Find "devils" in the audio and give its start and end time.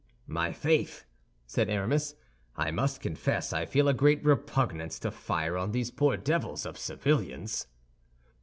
6.17-6.65